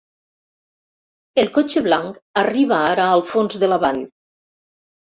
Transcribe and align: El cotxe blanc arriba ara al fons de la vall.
El 1.43 1.51
cotxe 1.59 1.85
blanc 1.89 2.19
arriba 2.45 2.83
ara 2.97 3.09
al 3.21 3.27
fons 3.37 3.63
de 3.67 3.73
la 3.75 3.83
vall. 3.89 4.05